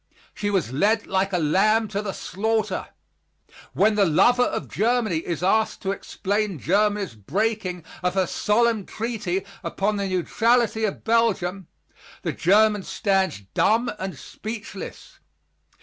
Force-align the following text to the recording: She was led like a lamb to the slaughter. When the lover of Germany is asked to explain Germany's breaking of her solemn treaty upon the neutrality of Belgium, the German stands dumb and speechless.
She 0.33 0.49
was 0.49 0.71
led 0.73 1.05
like 1.05 1.31
a 1.31 1.37
lamb 1.37 1.87
to 1.89 2.01
the 2.01 2.11
slaughter. 2.11 2.87
When 3.73 3.93
the 3.93 4.03
lover 4.07 4.41
of 4.41 4.67
Germany 4.67 5.17
is 5.17 5.43
asked 5.43 5.83
to 5.83 5.91
explain 5.91 6.57
Germany's 6.57 7.13
breaking 7.13 7.83
of 8.01 8.15
her 8.15 8.25
solemn 8.25 8.87
treaty 8.87 9.45
upon 9.63 9.97
the 9.97 10.07
neutrality 10.09 10.85
of 10.85 11.03
Belgium, 11.03 11.67
the 12.23 12.33
German 12.33 12.81
stands 12.81 13.41
dumb 13.53 13.91
and 13.99 14.17
speechless. 14.17 15.19